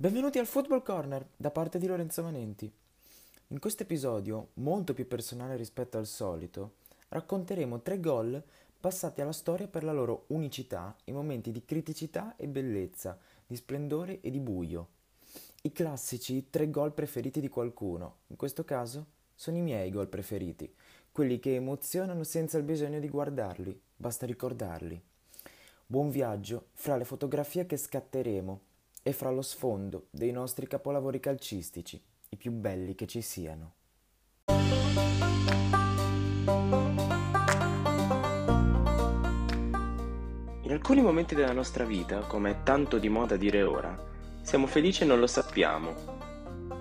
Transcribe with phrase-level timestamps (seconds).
[0.00, 2.72] Benvenuti al Football Corner da parte di Lorenzo Manenti.
[3.48, 6.76] In questo episodio, molto più personale rispetto al solito,
[7.10, 8.42] racconteremo tre gol
[8.80, 14.22] passati alla storia per la loro unicità in momenti di criticità e bellezza, di splendore
[14.22, 14.88] e di buio.
[15.64, 19.04] I classici tre gol preferiti di qualcuno, in questo caso
[19.34, 20.74] sono i miei gol preferiti,
[21.12, 24.98] quelli che emozionano senza il bisogno di guardarli, basta ricordarli.
[25.84, 28.68] Buon viaggio fra le fotografie che scatteremo
[29.02, 33.74] e fra lo sfondo dei nostri capolavori calcistici, i più belli che ci siano.
[40.62, 43.96] In alcuni momenti della nostra vita, come è tanto di moda dire ora,
[44.42, 45.94] siamo felici e non lo sappiamo.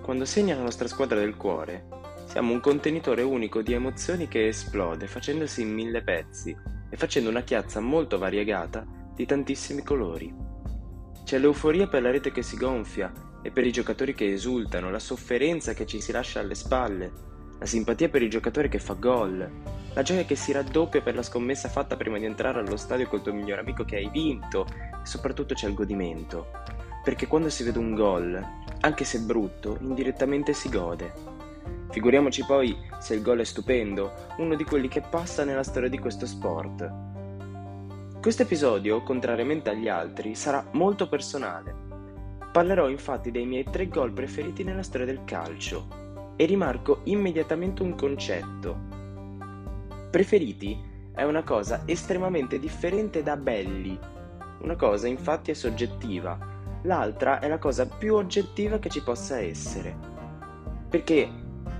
[0.04, 1.88] Quando segna la nostra squadra del cuore,
[2.26, 6.56] siamo un contenitore unico di emozioni che esplode facendosi in mille pezzi
[6.90, 10.49] e facendo una chiazza molto variegata di tantissimi colori.
[11.30, 14.98] C'è l'euforia per la rete che si gonfia e per i giocatori che esultano, la
[14.98, 17.12] sofferenza che ci si lascia alle spalle,
[17.60, 19.48] la simpatia per il giocatore che fa gol,
[19.94, 23.22] la gioia che si raddoppia per la scommessa fatta prima di entrare allo stadio col
[23.22, 26.48] tuo migliore amico che hai vinto e soprattutto c'è il godimento.
[27.04, 28.44] Perché quando si vede un gol,
[28.80, 31.14] anche se brutto, indirettamente si gode.
[31.92, 36.00] Figuriamoci poi se il gol è stupendo, uno di quelli che passa nella storia di
[36.00, 37.19] questo sport.
[38.22, 41.74] Questo episodio, contrariamente agli altri, sarà molto personale.
[42.52, 47.96] Parlerò infatti dei miei tre gol preferiti nella storia del calcio e rimarco immediatamente un
[47.96, 48.78] concetto.
[50.12, 50.78] Preferiti
[51.14, 53.98] è una cosa estremamente differente da belli.
[54.64, 56.38] Una cosa infatti è soggettiva,
[56.84, 59.96] l'altra è la cosa più oggettiva che ci possa essere.
[60.90, 61.32] Perché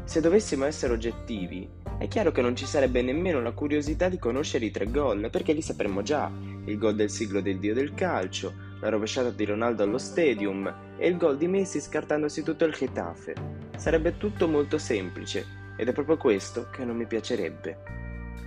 [0.06, 4.64] se dovessimo essere oggettivi, è chiaro che non ci sarebbe nemmeno la curiosità di conoscere
[4.64, 6.32] i tre gol, perché li sapremmo già.
[6.64, 11.10] Il gol del siglo del dio del calcio, la rovesciata di Ronaldo allo stadium e
[11.10, 13.34] il gol di Messi scartandosi tutto il Getafe.
[13.76, 17.78] Sarebbe tutto molto semplice ed è proprio questo che non mi piacerebbe.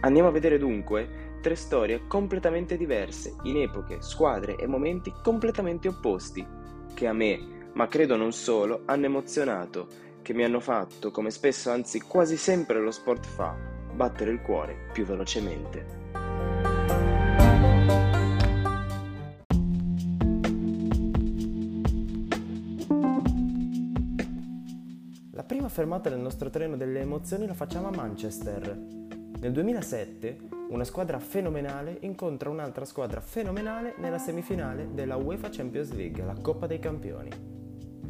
[0.01, 6.47] Andiamo a vedere dunque tre storie completamente diverse, in epoche, squadre e momenti completamente opposti,
[6.95, 9.89] che a me, ma credo non solo, hanno emozionato
[10.23, 13.55] che mi hanno fatto, come spesso anzi quasi sempre lo sport fa,
[13.93, 16.01] battere il cuore più velocemente.
[25.33, 28.77] La prima fermata del nostro treno delle emozioni la facciamo a Manchester.
[29.41, 36.25] Nel 2007 una squadra fenomenale incontra un'altra squadra fenomenale nella semifinale della UEFA Champions League,
[36.25, 37.31] la Coppa dei Campioni.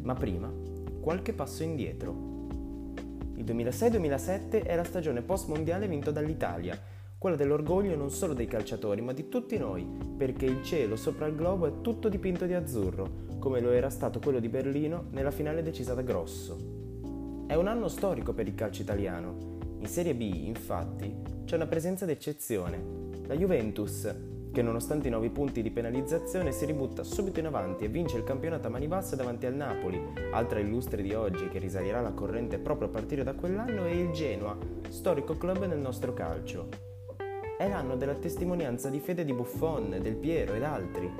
[0.03, 0.72] Ma prima
[1.03, 2.15] qualche passo indietro.
[3.35, 6.79] Il 2006-2007 è la stagione post-mondiale vinta dall'Italia,
[7.17, 11.35] quella dell'orgoglio non solo dei calciatori, ma di tutti noi, perché il cielo sopra il
[11.35, 15.61] globo è tutto dipinto di azzurro, come lo era stato quello di Berlino nella finale
[15.61, 16.57] decisa da Grosso.
[17.47, 19.57] È un anno storico per il calcio italiano.
[19.79, 21.13] In Serie B, infatti,
[21.43, 22.81] c'è una presenza d'eccezione.
[23.27, 24.09] La Juventus,
[24.53, 28.23] che nonostante i 9 punti di penalizzazione si ributta subito in avanti e vince il
[28.23, 29.99] campionato a mani basse davanti al Napoli,
[30.31, 34.11] altra illustre di oggi che risalirà la corrente proprio a partire da quell'anno, e il
[34.11, 34.55] Genoa,
[34.89, 36.69] storico club nel nostro calcio.
[37.57, 41.11] È l'anno della testimonianza di fede di Buffon, del Piero ed altri.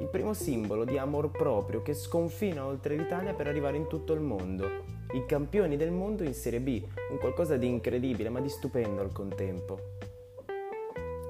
[0.00, 4.20] Il primo simbolo di amor proprio che sconfina oltre l'Italia per arrivare in tutto il
[4.20, 4.66] mondo.
[5.12, 6.82] I campioni del mondo in Serie B,
[7.12, 10.11] un qualcosa di incredibile ma di stupendo al contempo.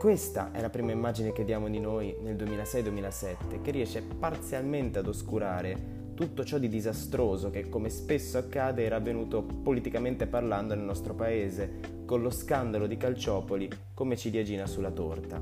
[0.02, 5.06] Questa è la prima immagine che diamo di noi nel 2006-2007, che riesce parzialmente ad
[5.06, 11.14] oscurare tutto ciò di disastroso che, come spesso accade, era avvenuto politicamente parlando nel nostro
[11.14, 15.40] paese, con lo scandalo di Calciopoli come ciliegina sulla torta.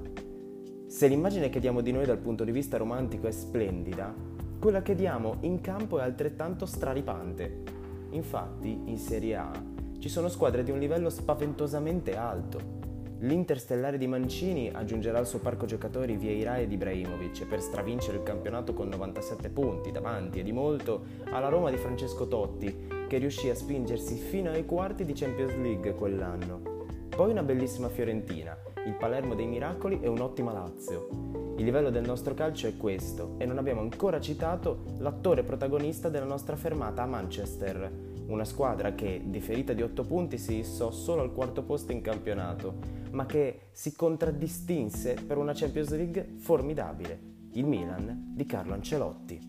[0.89, 4.15] Se l'immagine che diamo di noi dal punto di vista romantico è splendida,
[4.59, 7.63] quella che diamo in campo è altrettanto straripante.
[8.11, 9.65] Infatti, in Serie A
[9.99, 12.80] ci sono squadre di un livello spaventosamente alto,
[13.23, 18.73] L'Interstellare di Mancini aggiungerà al suo parco giocatori Vieira ed Ibrahimovic per stravincere il campionato
[18.73, 23.55] con 97 punti davanti e di molto alla Roma di Francesco Totti che riuscì a
[23.55, 26.87] spingersi fino ai quarti di Champions League quell'anno.
[27.11, 28.57] Poi una bellissima Fiorentina,
[28.87, 31.55] il Palermo dei Miracoli e un'ottima Lazio.
[31.59, 36.25] Il livello del nostro calcio è questo e non abbiamo ancora citato l'attore protagonista della
[36.25, 41.35] nostra fermata a Manchester, una squadra che, deferita di 8 punti, si issò solo al
[41.35, 47.21] quarto posto in campionato, ma che si contraddistinse per una Champions League formidabile,
[47.53, 49.49] il Milan di Carlo Ancelotti.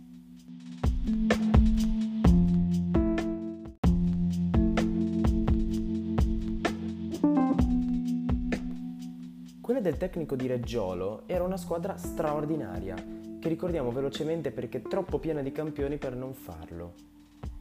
[9.61, 12.95] Quella del tecnico di Reggiolo era una squadra straordinaria,
[13.39, 16.93] che ricordiamo velocemente perché troppo piena di campioni per non farlo.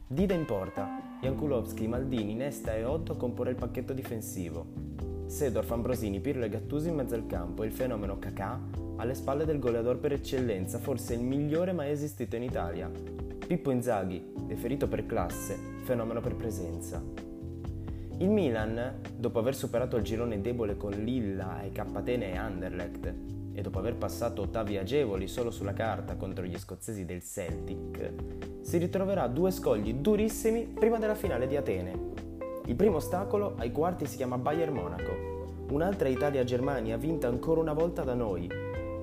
[0.07, 4.90] Dida in porta, Jankulovski, Maldini, Nesta e Otto a comporre il pacchetto difensivo.
[5.31, 8.59] Sedorf, Ambrosini, Pirlo e Gattuso in mezzo al campo e il fenomeno Kakà
[8.97, 12.91] alle spalle del goleador per eccellenza, forse il migliore mai esistito in Italia.
[13.47, 17.01] Pippo Inzaghi, deferito per classe, fenomeno per presenza.
[18.17, 23.13] Il Milan, dopo aver superato il girone debole con Lilla, e Atene e Anderlecht,
[23.53, 28.13] e dopo aver passato ottavi agevoli solo sulla carta contro gli scozzesi del Celtic,
[28.59, 32.10] si ritroverà due scogli durissimi prima della finale di Atene.
[32.71, 35.11] Il primo ostacolo ai quarti si chiama Bayern Monaco,
[35.71, 38.49] un'altra Italia-Germania vinta ancora una volta da noi.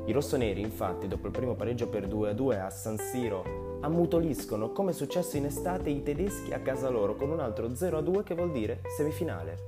[0.07, 4.95] I rossoneri, infatti, dopo il primo pareggio per 2-2 a San Siro, ammutoliscono come è
[4.95, 8.81] successo in estate i tedeschi a casa loro con un altro 0-2 che vuol dire
[8.97, 9.59] semifinale.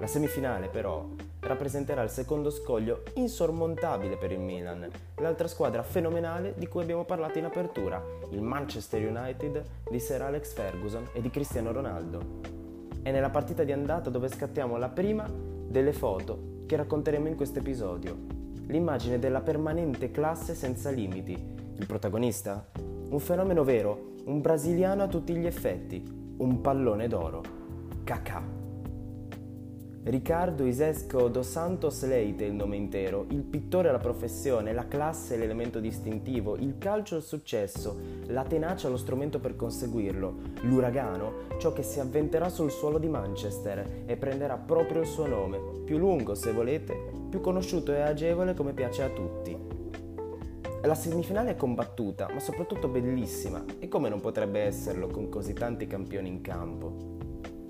[0.00, 1.06] La semifinale, però,
[1.38, 7.38] rappresenterà il secondo scoglio insormontabile per il Milan, l'altra squadra fenomenale di cui abbiamo parlato
[7.38, 12.57] in apertura, il Manchester United di Sir Alex Ferguson e di Cristiano Ronaldo.
[13.02, 17.60] È nella partita di andata dove scattiamo la prima delle foto che racconteremo in questo
[17.60, 18.16] episodio,
[18.66, 21.32] l'immagine della permanente classe senza limiti.
[21.76, 22.68] Il protagonista?
[23.10, 26.02] Un fenomeno vero, un brasiliano a tutti gli effetti,
[26.38, 27.42] un pallone d'oro.
[28.04, 28.57] Cacà.
[30.08, 35.80] Riccardo Isesco dos Santos Leite il nome intero, il pittore alla professione, la classe l'elemento
[35.80, 37.94] distintivo, il calcio il successo,
[38.28, 44.04] la tenacia lo strumento per conseguirlo, l'uragano ciò che si avventerà sul suolo di Manchester
[44.06, 46.96] e prenderà proprio il suo nome, più lungo se volete,
[47.28, 49.54] più conosciuto e agevole come piace a tutti.
[50.84, 55.86] La semifinale è combattuta, ma soprattutto bellissima, e come non potrebbe esserlo con così tanti
[55.86, 57.16] campioni in campo?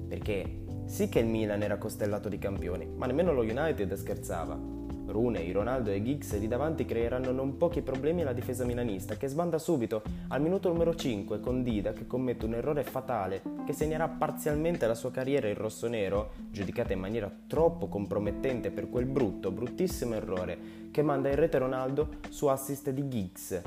[0.06, 4.58] Perché sì che il Milan era costellato di campioni, ma nemmeno lo United scherzava.
[5.06, 9.58] Rooney, Ronaldo e Giggs di davanti creeranno non pochi problemi alla difesa milanista, che sbanda
[9.58, 14.86] subito al minuto numero 5 con Dida che commette un errore fatale che segnerà parzialmente
[14.86, 20.58] la sua carriera in rosso-nero, giudicata in maniera troppo compromettente per quel brutto, bruttissimo errore
[20.90, 23.60] che manda in rete Ronaldo su assist di Giggs.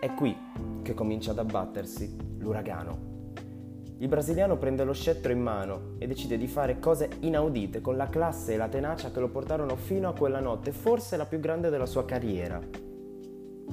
[0.00, 0.36] È qui
[0.82, 3.17] che comincia ad abbattersi l'uragano.
[4.00, 8.06] Il brasiliano prende lo scettro in mano e decide di fare cose inaudite con la
[8.06, 11.68] classe e la tenacia che lo portarono fino a quella notte, forse la più grande
[11.68, 12.60] della sua carriera.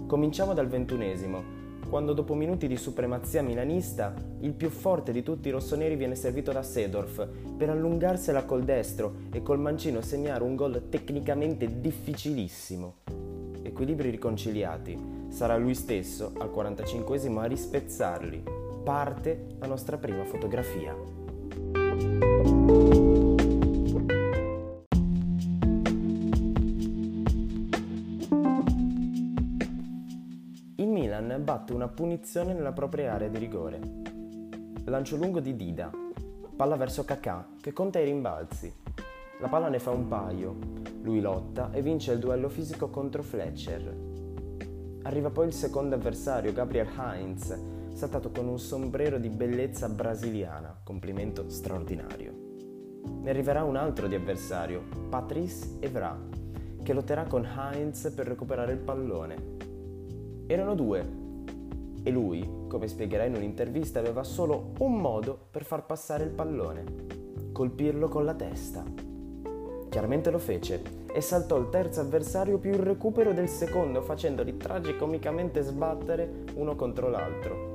[0.08, 1.44] Cominciamo dal ventunesimo,
[1.88, 6.52] quando dopo minuti di supremazia milanista, il più forte di tutti i rossoneri viene servito
[6.52, 12.96] da Sedorf per allungarsela col destro e col mancino segnare un gol tecnicamente difficilissimo.
[13.62, 20.96] Equilibri riconciliati, sarà lui stesso al 45 a rispezzarli parte la nostra prima fotografia.
[30.76, 33.80] Il Milan batte una punizione nella propria area di rigore.
[34.84, 35.90] Lancio lungo di Dida,
[36.56, 38.72] palla verso Kakà che conta i rimbalzi.
[39.40, 40.58] La palla ne fa un paio,
[41.02, 43.98] lui lotta e vince il duello fisico contro Fletcher.
[45.02, 51.50] Arriva poi il secondo avversario, Gabriel Heinz, saltato con un sombrero di bellezza brasiliana, complimento
[51.50, 52.34] straordinario.
[53.22, 56.20] Ne arriverà un altro di avversario, Patrice Evra,
[56.84, 59.36] che lotterà con Heinz per recuperare il pallone.
[60.46, 61.24] Erano due
[62.04, 66.84] e lui, come spiegherà in un'intervista, aveva solo un modo per far passare il pallone,
[67.54, 68.84] colpirlo con la testa.
[69.88, 70.82] Chiaramente lo fece
[71.14, 77.08] e saltò il terzo avversario più il recupero del secondo, facendoli tragicomicamente sbattere uno contro
[77.08, 77.75] l'altro.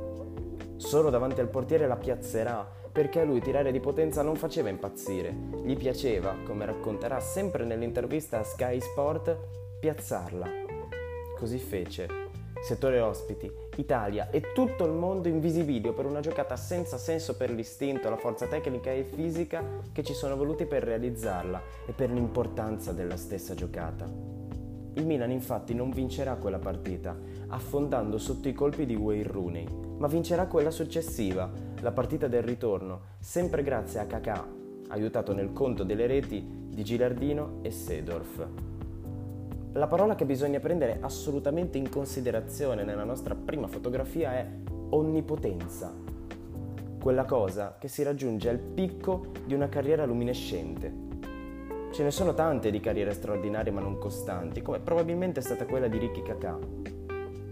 [0.81, 5.31] Solo davanti al portiere la piazzerà, perché a lui tirare di potenza non faceva impazzire.
[5.63, 9.37] Gli piaceva, come racconterà sempre nell'intervista a Sky Sport,
[9.79, 10.49] piazzarla.
[11.37, 12.09] Così fece.
[12.63, 17.51] Settore ospiti, Italia e tutto il mondo in visibilio per una giocata senza senso per
[17.51, 22.93] l'istinto, la forza tecnica e fisica che ci sono voluti per realizzarla e per l'importanza
[22.93, 24.30] della stessa giocata.
[24.95, 27.17] Il Milan infatti non vincerà quella partita,
[27.49, 29.67] affondando sotto i colpi di Wayne Rooney,
[29.99, 34.47] ma vincerà quella successiva, la partita del ritorno, sempre grazie a Kakà,
[34.89, 38.47] aiutato nel conto delle reti di Gilardino e Sedorf.
[39.73, 44.49] La parola che bisogna prendere assolutamente in considerazione nella nostra prima fotografia è
[44.91, 45.95] onnipotenza,
[47.01, 51.10] quella cosa che si raggiunge al picco di una carriera luminescente.
[51.93, 55.89] Ce ne sono tante di carriere straordinarie ma non costanti, come probabilmente è stata quella
[55.89, 56.57] di Ricky Kakà.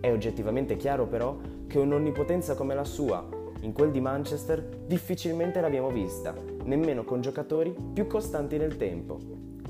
[0.01, 3.27] È oggettivamente chiaro però che un'onnipotenza come la sua,
[3.63, 9.19] in quel di Manchester, difficilmente l'abbiamo vista, nemmeno con giocatori più costanti nel tempo.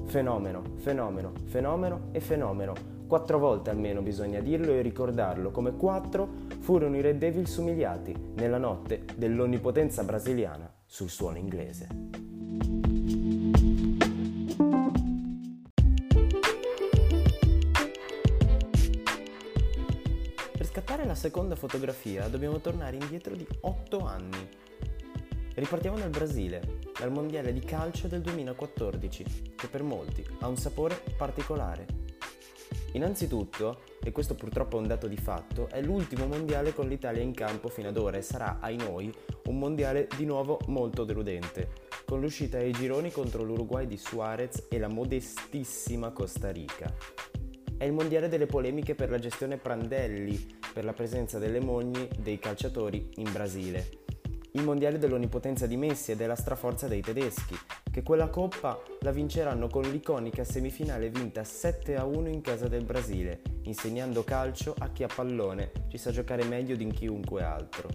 [0.04, 2.74] Fenomeno, fenomeno, fenomeno e fenomeno.
[3.06, 8.58] Quattro volte almeno bisogna dirlo e ricordarlo, come quattro furono i Red Devils umiliati nella
[8.58, 12.27] notte dell'onnipotenza brasiliana sul suolo inglese.
[21.18, 24.48] Seconda fotografia dobbiamo tornare indietro di otto anni.
[25.52, 29.24] Ripartiamo dal Brasile, dal Mondiale di calcio del 2014,
[29.56, 31.86] che per molti ha un sapore particolare.
[32.92, 37.34] Innanzitutto, e questo purtroppo è un dato di fatto, è l'ultimo mondiale con l'Italia in
[37.34, 39.12] campo fino ad ora e sarà, ai noi,
[39.46, 41.70] un mondiale di nuovo molto deludente,
[42.06, 46.94] con l'uscita ai gironi contro l'Uruguay di Suarez e la modestissima Costa Rica.
[47.76, 52.38] È il mondiale delle polemiche per la gestione Prandelli, per la presenza delle mogli dei
[52.38, 54.04] calciatori in Brasile.
[54.52, 57.56] Il mondiale dell'onnipotenza di Messi e della straforza dei tedeschi,
[57.90, 62.84] che quella coppa la vinceranno con l'iconica semifinale vinta 7 a 1 in casa del
[62.84, 67.88] Brasile, insegnando calcio a chi a pallone ci sa giocare meglio di chiunque altro.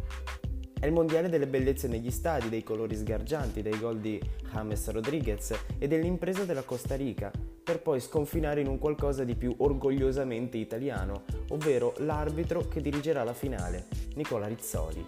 [0.84, 4.22] È il mondiale delle bellezze negli stadi, dei colori sgargianti, dei gol di
[4.52, 7.32] James Rodriguez e dell'impresa della Costa Rica,
[7.64, 13.32] per poi sconfinare in un qualcosa di più orgogliosamente italiano, ovvero l'arbitro che dirigerà la
[13.32, 13.86] finale,
[14.16, 15.02] Nicola Rizzoli.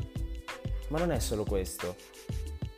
[0.92, 1.98] Ma non è solo questo.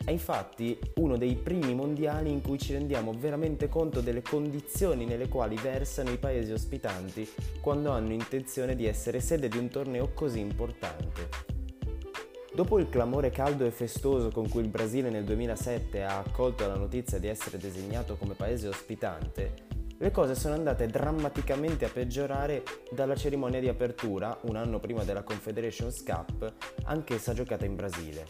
[0.03, 5.27] È infatti uno dei primi mondiali in cui ci rendiamo veramente conto delle condizioni nelle
[5.27, 7.29] quali versano i paesi ospitanti
[7.61, 11.56] quando hanno intenzione di essere sede di un torneo così importante.
[12.57, 16.75] Dopo il clamore caldo e festoso con cui il Brasile nel 2007 ha accolto la
[16.75, 23.15] notizia di essere designato come paese ospitante, le cose sono andate drammaticamente a peggiorare dalla
[23.15, 26.51] cerimonia di apertura, un anno prima della Confederations Cup,
[26.85, 28.25] anch'essa giocata in Brasile.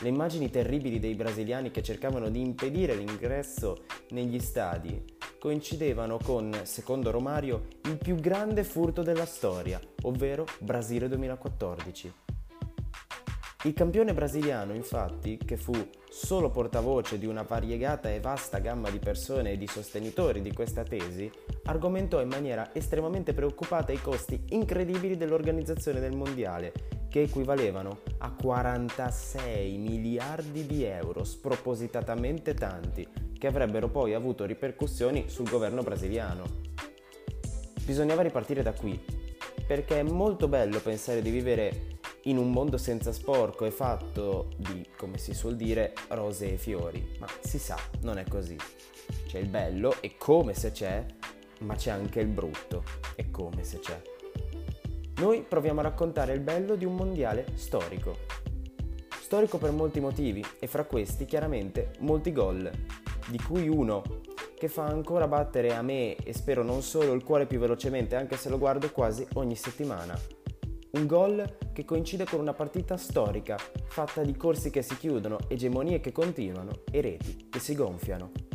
[0.00, 5.04] Le immagini terribili dei brasiliani che cercavano di impedire l'ingresso negli stadi
[5.38, 12.27] coincidevano con, secondo Romario, il più grande furto della storia, ovvero Brasile 2014.
[13.64, 15.72] Il campione brasiliano, infatti, che fu
[16.08, 20.84] solo portavoce di una variegata e vasta gamma di persone e di sostenitori di questa
[20.84, 21.28] tesi,
[21.64, 26.72] argomentò in maniera estremamente preoccupata i costi incredibili dell'organizzazione del mondiale
[27.08, 35.48] che equivalevano a 46 miliardi di euro, spropositatamente tanti, che avrebbero poi avuto ripercussioni sul
[35.50, 36.44] governo brasiliano.
[37.84, 39.04] Bisognava ripartire da qui,
[39.66, 41.97] perché è molto bello pensare di vivere
[42.28, 47.16] in un mondo senza sporco e fatto di, come si suol dire, rose e fiori,
[47.18, 48.56] ma si sa, non è così.
[49.26, 51.04] C'è il bello, e come se c'è,
[51.60, 54.00] ma c'è anche il brutto, e come se c'è.
[55.16, 58.16] Noi proviamo a raccontare il bello di un mondiale storico.
[59.20, 62.70] Storico per molti motivi e fra questi chiaramente molti gol,
[63.28, 64.02] di cui uno
[64.58, 68.36] che fa ancora battere a me e spero non solo il cuore più velocemente anche
[68.36, 70.37] se lo guardo quasi ogni settimana.
[70.90, 76.00] Un gol che coincide con una partita storica, fatta di corsi che si chiudono, egemonie
[76.00, 78.47] che continuano e reti che si gonfiano.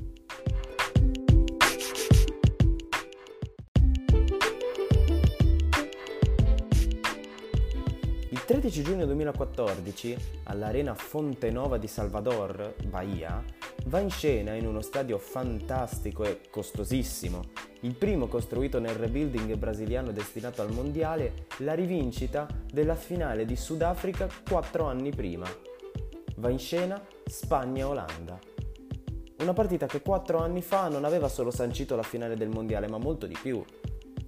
[8.64, 13.44] 13 giugno 2014, all'Arena Fontenova di Salvador, Bahia,
[13.88, 17.42] va in scena in uno stadio fantastico e costosissimo,
[17.82, 24.30] il primo costruito nel rebuilding brasiliano destinato al mondiale, la rivincita della finale di Sudafrica
[24.48, 25.46] quattro anni prima.
[26.38, 28.40] Va in scena Spagna-Olanda.
[29.40, 32.98] Una partita che quattro anni fa non aveva solo sancito la finale del mondiale, ma
[32.98, 33.62] molto di più.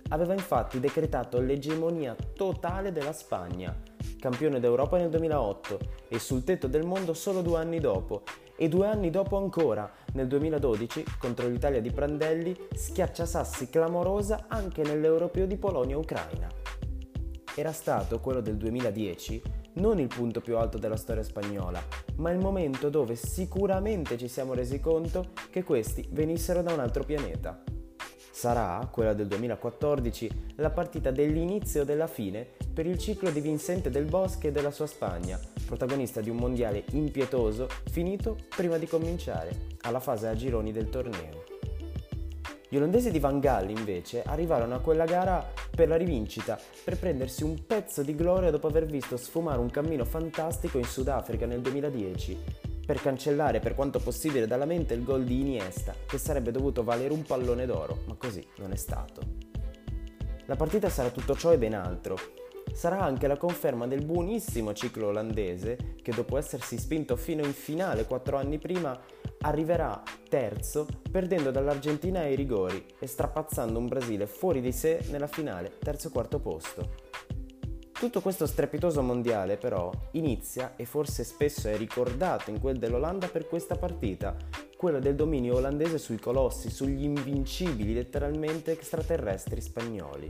[0.09, 3.75] Aveva infatti decretato l'egemonia totale della Spagna,
[4.19, 8.21] campione d'Europa nel 2008 e sul tetto del mondo solo due anni dopo,
[8.55, 15.45] e due anni dopo ancora, nel 2012, contro l'Italia di Prandelli, schiacciasassi clamorosa anche nell'Europeo
[15.45, 16.47] di Polonia-Ucraina.
[17.55, 19.41] Era stato, quello del 2010,
[19.73, 21.81] non il punto più alto della storia spagnola,
[22.17, 27.03] ma il momento dove sicuramente ci siamo resi conto che questi venissero da un altro
[27.03, 27.61] pianeta.
[28.35, 34.03] Sarà, quella del 2014, la partita dell'inizio della fine per il ciclo di Vincente del
[34.03, 40.01] Bosque e della sua Spagna, protagonista di un mondiale impietoso finito prima di cominciare, alla
[40.01, 41.45] fase a gironi del torneo.
[42.67, 47.45] Gli olandesi di Van Gaal invece arrivarono a quella gara per la rivincita, per prendersi
[47.45, 52.64] un pezzo di gloria dopo aver visto sfumare un cammino fantastico in Sudafrica nel 2010
[52.85, 57.13] per cancellare per quanto possibile dalla mente il gol di Iniesta, che sarebbe dovuto valere
[57.13, 59.21] un pallone d'oro, ma così non è stato.
[60.45, 62.17] La partita sarà tutto ciò e ben altro.
[62.71, 68.05] Sarà anche la conferma del buonissimo ciclo olandese che dopo essersi spinto fino in finale
[68.05, 68.99] quattro anni prima
[69.41, 75.77] arriverà terzo perdendo dall'Argentina ai rigori e strapazzando un Brasile fuori di sé nella finale
[75.79, 76.89] terzo e quarto posto.
[77.97, 83.47] Tutto questo strepitoso mondiale però inizia e forse spesso è ricordato in quel dell'Olanda per
[83.47, 84.35] questa partita,
[84.75, 90.27] quella del dominio olandese sui colossi, sugli invincibili letteralmente extraterrestri spagnoli.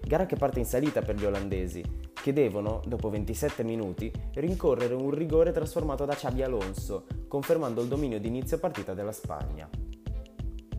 [0.00, 1.82] Gara che parte in salita per gli olandesi,
[2.14, 8.20] che devono, dopo 27 minuti, rincorrere un rigore trasformato da Xabi Alonso, confermando il dominio
[8.20, 9.68] di inizio partita della Spagna.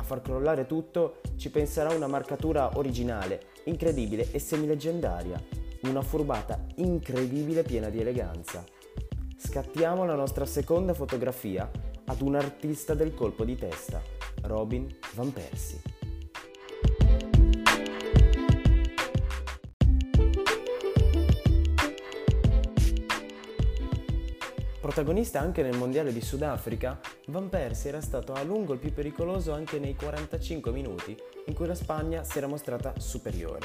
[0.09, 5.39] Far crollare tutto ci penserà una marcatura originale, incredibile e semileggendaria,
[5.83, 8.63] una furbata incredibile piena di eleganza.
[9.37, 11.69] Scattiamo la nostra seconda fotografia
[12.05, 14.01] ad un artista del colpo di testa,
[14.41, 15.98] Robin Van Persie.
[24.89, 29.53] Protagonista anche nel Mondiale di Sudafrica, Van Persie era stato a lungo il più pericoloso
[29.53, 31.15] anche nei 45 minuti
[31.45, 33.59] in cui la Spagna si era mostrata superiore.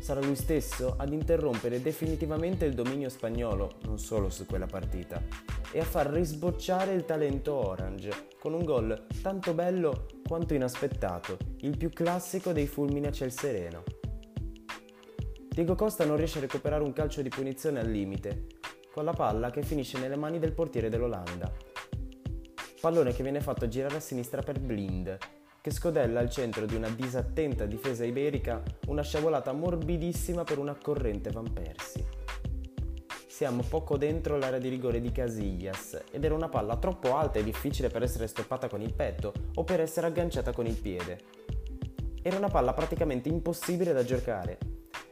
[0.00, 5.22] Sarà lui stesso ad interrompere definitivamente il dominio spagnolo, non solo su quella partita,
[5.70, 11.76] e a far risbocciare il talento orange con un gol tanto bello quanto inaspettato, il
[11.76, 13.84] più classico dei fulmini a ciel sereno.
[15.48, 18.57] Diego Costa non riesce a recuperare un calcio di punizione al limite,
[18.98, 21.48] con la palla che finisce nelle mani del portiere dell'Olanda.
[22.80, 25.16] Pallone che viene fatto girare a sinistra per Blind,
[25.60, 31.30] che scodella al centro di una disattenta difesa iberica una sciabolata morbidissima per una corrente
[31.30, 32.04] Van Persi.
[33.28, 37.44] Siamo poco dentro l'area di rigore di Casillas ed era una palla troppo alta e
[37.44, 41.20] difficile per essere stoppata con il petto o per essere agganciata con il piede.
[42.20, 44.58] Era una palla praticamente impossibile da giocare.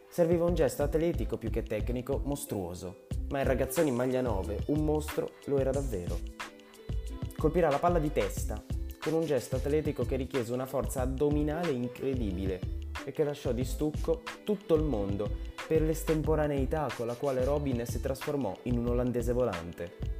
[0.09, 4.85] Serviva un gesto atletico più che tecnico mostruoso, ma il ragazzone in maglia 9, un
[4.85, 6.19] mostro, lo era davvero.
[7.37, 8.63] Colpirà la palla di testa,
[9.01, 12.61] con un gesto atletico che richiese una forza addominale incredibile
[13.05, 15.31] e che lasciò di stucco tutto il mondo
[15.67, 20.15] per l'estemporaneità con la quale Robin si trasformò in un olandese volante.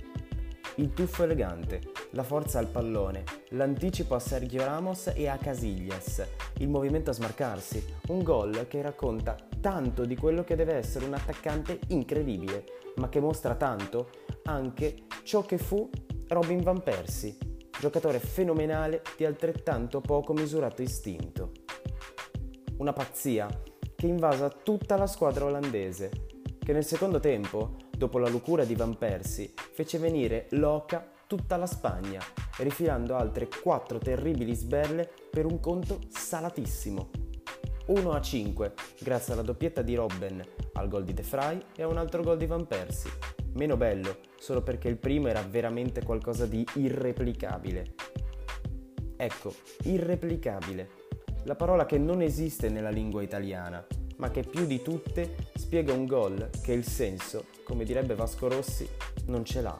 [0.77, 6.23] Il tuffo elegante, la forza al pallone, l'anticipo a Sergio Ramos e a Casillas,
[6.59, 11.15] il movimento a smarcarsi, un gol che racconta tanto di quello che deve essere un
[11.15, 12.65] attaccante incredibile,
[12.99, 14.11] ma che mostra tanto
[14.45, 15.91] anche ciò che fu
[16.29, 17.37] Robin Van Persie,
[17.81, 21.51] giocatore fenomenale di altrettanto poco misurato istinto.
[22.77, 23.49] Una pazzia
[23.97, 26.11] che invasa tutta la squadra olandese,
[26.61, 31.67] che nel secondo tempo, dopo la lucura di Van Persie, fece venire loca tutta la
[31.67, 32.21] Spagna,
[32.59, 37.27] rifilando altre quattro terribili sberle per un conto salatissimo.
[37.87, 41.87] 1 a 5, grazie alla doppietta di Robben, al gol di De Frey e a
[41.87, 43.11] un altro gol di Van Persie,
[43.53, 47.95] meno bello solo perché il primo era veramente qualcosa di irreplicabile.
[49.17, 50.91] Ecco, irreplicabile,
[51.45, 56.07] la parola che non esiste nella lingua italiana, ma che più di tutte spiega un
[56.07, 58.89] gol che il senso, come direbbe Vasco Rossi,
[59.27, 59.79] non ce l'ha.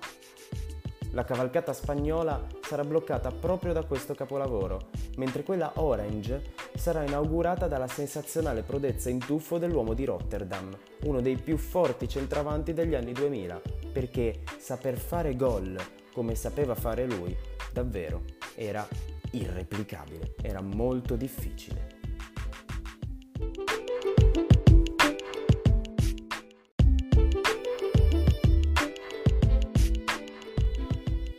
[1.13, 7.89] La cavalcata spagnola sarà bloccata proprio da questo capolavoro, mentre quella orange sarà inaugurata dalla
[7.89, 13.61] sensazionale prodezza in tuffo dell'uomo di Rotterdam, uno dei più forti centravanti degli anni 2000,
[13.93, 15.77] perché saper fare gol
[16.13, 17.37] come sapeva fare lui,
[17.73, 18.23] davvero,
[18.55, 18.87] era
[19.33, 21.96] irreplicabile, era molto difficile.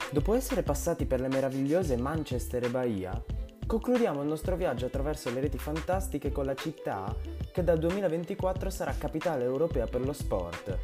[0.09, 3.21] Dopo essere passati per le meravigliose Manchester e Bahia,
[3.65, 7.13] concludiamo il nostro viaggio attraverso le reti fantastiche con la città
[7.51, 10.77] che dal 2024 sarà capitale europea per lo sport.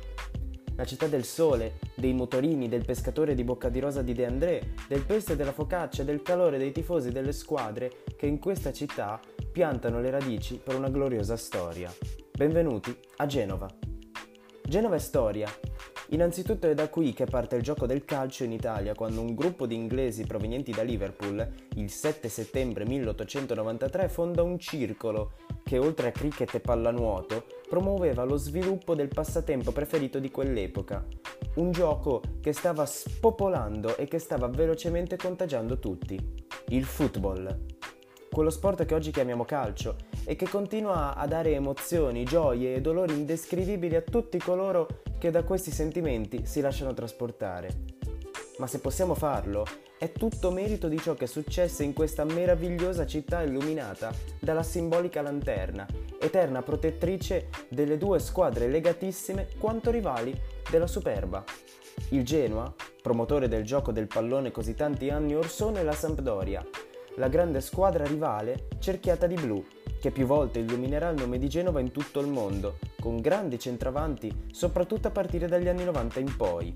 [0.76, 4.74] La città del sole, dei motorini, del pescatore di bocca di rosa di De André,
[4.90, 9.22] del pesto e della focaccia, del calore dei tifosi delle squadre che in questa città
[9.54, 11.94] piantano le radici per una gloriosa storia.
[12.30, 13.74] Benvenuti a Genova.
[14.66, 15.48] Genova è storia,
[16.14, 19.66] Innanzitutto è da qui che parte il gioco del calcio in Italia, quando un gruppo
[19.66, 25.32] di inglesi provenienti da Liverpool, il 7 settembre 1893, fonda un circolo
[25.64, 31.04] che, oltre a cricket e pallanuoto, promuoveva lo sviluppo del passatempo preferito di quell'epoca.
[31.56, 36.46] Un gioco che stava spopolando e che stava velocemente contagiando tutti.
[36.68, 37.58] Il football.
[38.34, 43.14] Quello sport che oggi chiamiamo calcio e che continua a dare emozioni, gioie e dolori
[43.14, 47.92] indescrivibili a tutti coloro che da questi sentimenti si lasciano trasportare.
[48.58, 49.68] Ma se possiamo farlo,
[50.00, 55.86] è tutto merito di ciò che successe in questa meravigliosa città illuminata dalla simbolica lanterna,
[56.20, 60.36] eterna protettrice delle due squadre legatissime quanto rivali
[60.72, 61.44] della Superba.
[62.10, 66.66] Il Genoa promotore del gioco del pallone così tanti anni or sono è la Sampdoria,
[67.16, 69.64] la grande squadra rivale cerchiata di blu,
[70.00, 74.48] che più volte illuminerà il nome di Genova in tutto il mondo, con grandi centravanti,
[74.52, 76.76] soprattutto a partire dagli anni 90 in poi.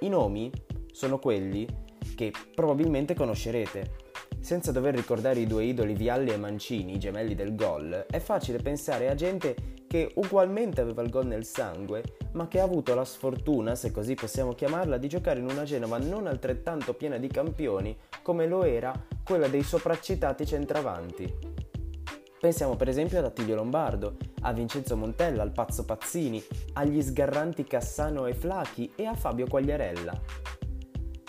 [0.00, 0.50] I nomi
[0.92, 1.66] sono quelli
[2.14, 4.07] che probabilmente conoscerete.
[4.40, 8.58] Senza dover ricordare i due idoli Vialli e Mancini, i gemelli del gol, è facile
[8.58, 13.04] pensare a gente che ugualmente aveva il gol nel sangue, ma che ha avuto la
[13.04, 17.96] sfortuna, se così possiamo chiamarla, di giocare in una Genova non altrettanto piena di campioni
[18.22, 18.92] come lo era
[19.24, 21.34] quella dei sopraccitati centravanti.
[22.38, 26.42] Pensiamo per esempio ad Attilio Lombardo, a Vincenzo Montella, al Pazzo Pazzini,
[26.74, 30.47] agli sgarranti Cassano e Flachi e a Fabio Quagliarella.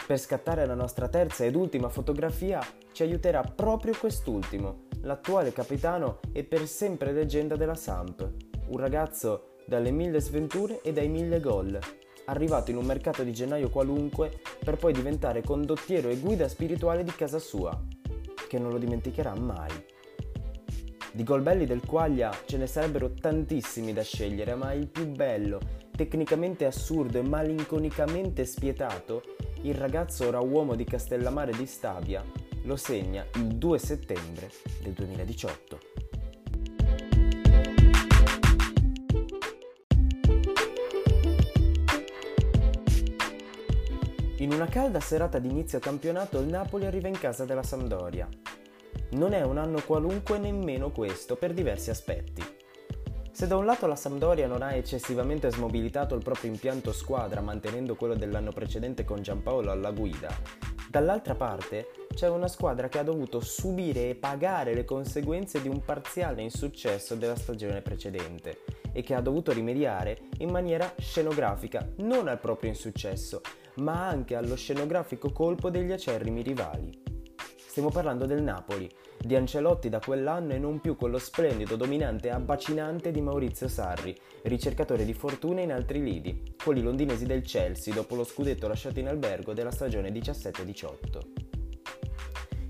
[0.09, 6.43] Per scattare la nostra terza ed ultima fotografia ci aiuterà proprio quest'ultimo, l'attuale capitano e
[6.43, 8.27] per sempre leggenda della Samp,
[8.69, 11.77] un ragazzo dalle mille sventure e dai mille gol,
[12.25, 17.13] arrivato in un mercato di gennaio qualunque per poi diventare condottiero e guida spirituale di
[17.13, 17.79] casa sua,
[18.47, 19.69] che non lo dimenticherà mai.
[21.11, 25.59] Di gol belli del Quaglia ce ne sarebbero tantissimi da scegliere, ma il più bello,
[25.95, 29.21] tecnicamente assurdo e malinconicamente spietato,
[29.63, 32.23] il ragazzo ora uomo di Castellammare di Stabia,
[32.63, 34.49] lo segna il 2 settembre
[34.81, 35.79] del 2018.
[44.37, 48.29] In una calda serata di inizio campionato il Napoli arriva in casa della Sampdoria.
[49.11, 52.58] Non è un anno qualunque nemmeno questo, per diversi aspetti.
[53.39, 57.95] Se da un lato la Sampdoria non ha eccessivamente smobilitato il proprio impianto squadra mantenendo
[57.95, 60.27] quello dell'anno precedente con Giampaolo alla guida,
[60.89, 65.85] dall'altra parte c'è una squadra che ha dovuto subire e pagare le conseguenze di un
[65.85, 68.57] parziale insuccesso della stagione precedente
[68.91, 73.39] e che ha dovuto rimediare in maniera scenografica non al proprio insuccesso,
[73.75, 77.08] ma anche allo scenografico colpo degli acerrimi rivali.
[77.79, 82.31] Stiamo parlando del Napoli, di Ancelotti da quell'anno e non più quello splendido, dominante e
[82.31, 88.15] abbacinante di Maurizio Sarri, ricercatore di fortuna in altri lidi, quelli londinesi del Chelsea dopo
[88.15, 91.47] lo scudetto lasciato in albergo della stagione 17-18.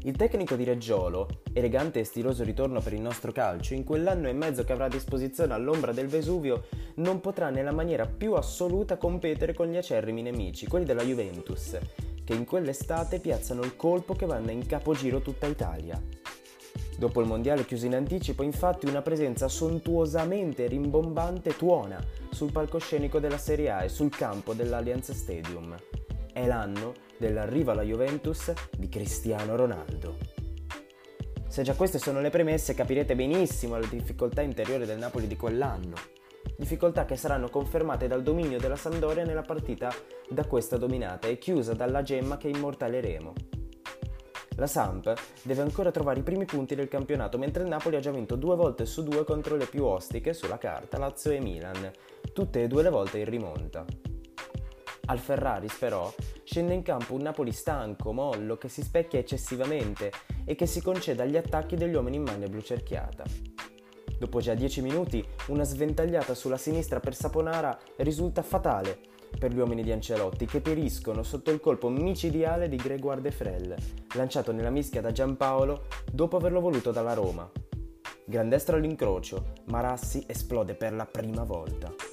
[0.04, 4.34] Il tecnico di Reggiolo, elegante e stiloso ritorno per il nostro calcio, in quell'anno e
[4.34, 6.66] mezzo che avrà a disposizione all'ombra del Vesuvio,
[6.98, 11.80] non potrà nella maniera più assoluta competere con gli acerrimi nemici, quelli della Juventus,
[12.30, 16.00] che in quell'estate piazzano il colpo che manda in capogiro tutta Italia.
[16.96, 23.40] Dopo il mondiale chiuso in anticipo, infatti, una presenza sontuosamente rimbombante tuona sul palcoscenico della
[23.40, 25.76] Serie A e sul campo dell'Allianz Stadium.
[26.32, 30.18] È l'anno dell'arrivo alla Juventus di Cristiano Ronaldo.
[31.48, 35.96] Se già queste sono le premesse capirete benissimo le difficoltà interiori del Napoli di quell'anno,
[36.60, 39.94] difficoltà che saranno confermate dal dominio della Sampdoria nella partita
[40.28, 43.34] da questa dominata e chiusa dalla gemma che immortaleremo.
[44.58, 48.12] La Samp deve ancora trovare i primi punti del campionato, mentre il Napoli ha già
[48.12, 51.90] vinto due volte su due contro le più ostiche sulla carta, Lazio e Milan,
[52.34, 53.86] tutte e due le volte in rimonta.
[55.06, 60.12] Al Ferraris però scende in campo un Napoli stanco, mollo, che si specchia eccessivamente
[60.44, 63.24] e che si concede agli attacchi degli uomini in maglia blu cerchiata.
[64.20, 69.00] Dopo già 10 minuti, una sventagliata sulla sinistra per Saponara risulta fatale
[69.40, 73.76] per gli uomini di Ancelotti che periscono sotto il colpo micidiale di Gregoire De Frel,
[74.16, 77.50] lanciato nella mischia da Giampaolo dopo averlo voluto dalla Roma.
[78.26, 82.09] Grandestro all'incrocio, Marassi esplode per la prima volta.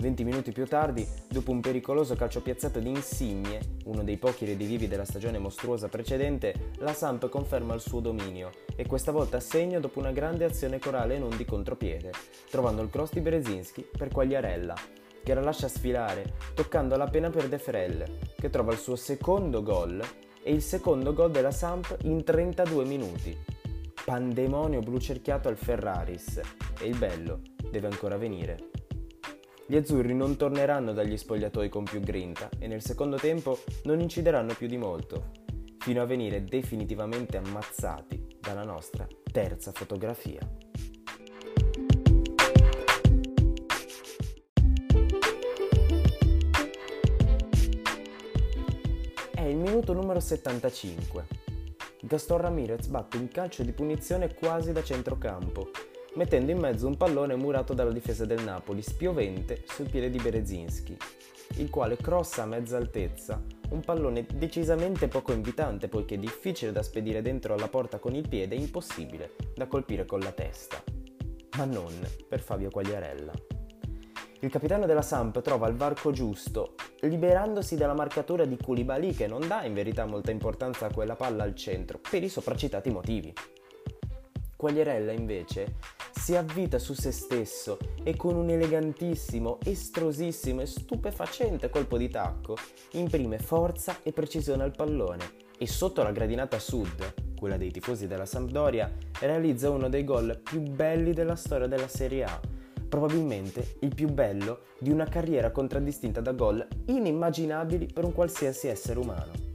[0.00, 5.04] 20 minuti più tardi, dopo un pericoloso calciopiazzato di Insigne, uno dei pochi redivivi della
[5.04, 9.98] stagione mostruosa precedente, la Samp conferma il suo dominio e questa volta a segno dopo
[9.98, 12.12] una grande azione corale e non di contropiede,
[12.50, 14.74] trovando il cross di Berezinski per Quagliarella,
[15.22, 19.62] che la lascia sfilare, toccando la pena per De Frel, che trova il suo secondo
[19.62, 20.02] gol
[20.42, 23.36] e il secondo gol della Samp in 32 minuti.
[24.02, 26.40] Pandemonio blu cerchiato al Ferraris
[26.80, 28.69] e il bello deve ancora venire.
[29.70, 34.52] Gli azzurri non torneranno dagli spogliatoi con più grinta e nel secondo tempo non incideranno
[34.54, 35.30] più di molto,
[35.78, 40.40] fino a venire definitivamente ammazzati dalla nostra terza fotografia.
[49.32, 51.26] È il minuto numero 75.
[52.00, 57.36] Gaston Ramirez batte un calcio di punizione quasi da centrocampo mettendo in mezzo un pallone
[57.36, 60.96] murato dalla difesa del Napoli, spiovente sul piede di Berezinski,
[61.56, 67.22] il quale crossa a mezza altezza, un pallone decisamente poco invitante poiché difficile da spedire
[67.22, 70.82] dentro alla porta con il piede e impossibile da colpire con la testa.
[71.56, 71.92] Ma non
[72.28, 73.32] per Fabio Quagliarella.
[74.42, 79.46] il capitano della Samp trova il varco giusto, liberandosi dalla marcatura di Koulibaly che non
[79.46, 83.32] dà in verità molta importanza a quella palla al centro, per i sopracitati motivi.
[84.56, 85.74] Quagliarella invece
[86.30, 92.56] si avvita su se stesso e con un elegantissimo, estrosissimo e stupefacente colpo di tacco
[92.92, 95.24] imprime forza e precisione al pallone
[95.58, 98.88] e sotto la gradinata sud, quella dei tifosi della Sampdoria,
[99.18, 102.40] realizza uno dei gol più belli della storia della Serie A,
[102.88, 109.00] probabilmente il più bello di una carriera contraddistinta da gol inimmaginabili per un qualsiasi essere
[109.00, 109.49] umano.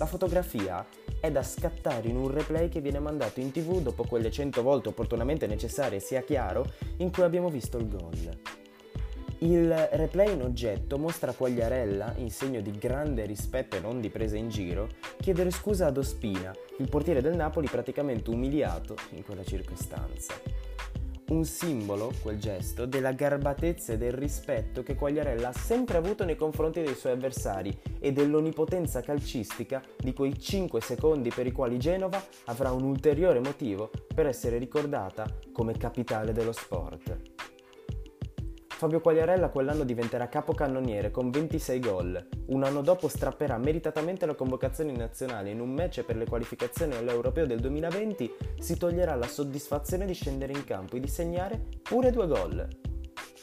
[0.00, 0.86] La fotografia
[1.20, 4.88] è da scattare in un replay che viene mandato in tv dopo quelle 100 volte
[4.88, 6.64] opportunamente necessarie, sia chiaro,
[6.96, 8.38] in cui abbiamo visto il gol.
[9.40, 14.38] Il replay in oggetto mostra Quagliarella, in segno di grande rispetto e non di presa
[14.38, 20.32] in giro, chiedere scusa ad Ospina, il portiere del Napoli praticamente umiliato in quella circostanza
[21.30, 26.36] un simbolo, quel gesto, della garbatezza e del rispetto che Quagliarella ha sempre avuto nei
[26.36, 32.22] confronti dei suoi avversari e dell'onipotenza calcistica di quei 5 secondi per i quali Genova
[32.46, 37.29] avrà un ulteriore motivo per essere ricordata come capitale dello sport.
[38.80, 42.28] Fabio Quagliarella quell'anno diventerà capocannoniere con 26 gol.
[42.46, 47.44] Un anno dopo strapperà meritatamente la convocazione nazionale in un match per le qualificazioni all'Europeo
[47.44, 52.26] del 2020, si toglierà la soddisfazione di scendere in campo e di segnare pure due
[52.26, 52.68] gol.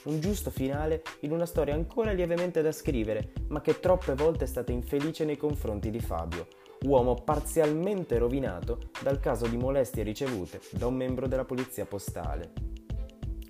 [0.06, 4.48] Un giusto finale in una storia ancora lievemente da scrivere, ma che troppe volte è
[4.48, 6.48] stata infelice nei confronti di Fabio,
[6.86, 12.54] uomo parzialmente rovinato dal caso di molestie ricevute da un membro della polizia postale.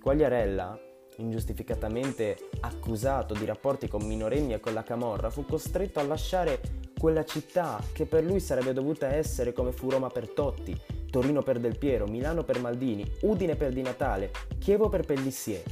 [0.02, 0.80] Quagliarella,
[1.18, 6.60] ingiustificatamente accusato di rapporti con minorenni e con la Camorra, fu costretto a lasciare
[6.98, 10.76] quella città che per lui sarebbe dovuta essere come fu Roma per Totti,
[11.10, 15.62] Torino per Del Piero, Milano per Maldini, Udine per Di Natale, Chievo per Pellissier.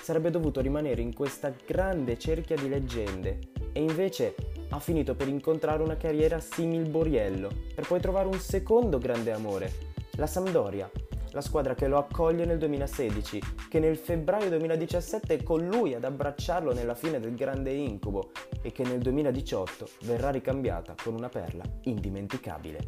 [0.00, 3.38] Sarebbe dovuto rimanere in questa grande cerchia di leggende
[3.72, 4.34] e invece
[4.68, 9.72] ha finito per incontrare una carriera simil Boriello, per poi trovare un secondo grande amore,
[10.16, 10.90] la Sampdoria,
[11.34, 16.04] la squadra che lo accoglie nel 2016, che nel febbraio 2017 è con lui ad
[16.04, 18.30] abbracciarlo nella fine del grande incubo
[18.62, 22.78] e che nel 2018 verrà ricambiata con una perla indimenticabile.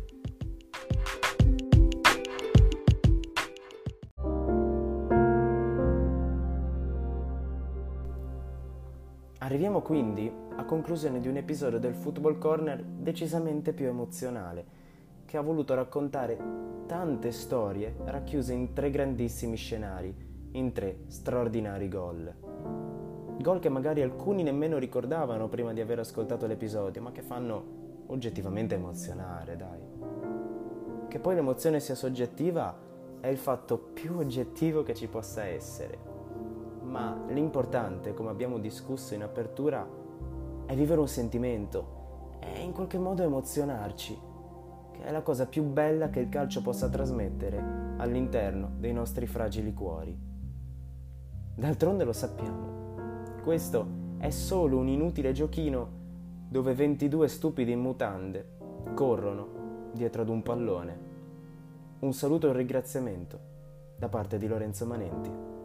[9.38, 14.75] Arriviamo quindi a conclusione di un episodio del Football Corner decisamente più emozionale
[15.26, 16.38] che ha voluto raccontare
[16.86, 20.14] tante storie racchiuse in tre grandissimi scenari,
[20.52, 22.34] in tre straordinari gol.
[23.38, 28.76] Gol che magari alcuni nemmeno ricordavano prima di aver ascoltato l'episodio, ma che fanno oggettivamente
[28.76, 29.80] emozionare, dai.
[31.08, 32.74] Che poi l'emozione sia soggettiva
[33.20, 35.98] è il fatto più oggettivo che ci possa essere.
[36.82, 39.86] Ma l'importante, come abbiamo discusso in apertura,
[40.66, 44.25] è vivere un sentimento e in qualche modo emozionarci
[45.06, 50.18] è la cosa più bella che il calcio possa trasmettere all'interno dei nostri fragili cuori.
[51.54, 53.34] D'altronde lo sappiamo.
[53.44, 53.86] Questo
[54.18, 55.88] è solo un inutile giochino
[56.48, 58.54] dove 22 stupidi in mutande
[58.94, 60.98] corrono dietro ad un pallone.
[62.00, 63.38] Un saluto e un ringraziamento
[63.96, 65.55] da parte di Lorenzo Manenti.